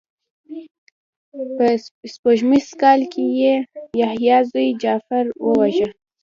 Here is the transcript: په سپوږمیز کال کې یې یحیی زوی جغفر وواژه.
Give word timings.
په 1.55 1.65
سپوږمیز 2.13 2.67
کال 2.81 3.01
کې 3.11 3.23
یې 3.39 3.53
یحیی 3.99 4.37
زوی 4.51 4.67
جغفر 4.81 5.25
وواژه. 5.45 5.87